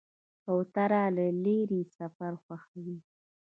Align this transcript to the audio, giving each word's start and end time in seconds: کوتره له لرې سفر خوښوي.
کوتره 0.43 1.03
له 1.15 1.25
لرې 1.43 1.81
سفر 1.97 2.31
خوښوي. 2.43 2.97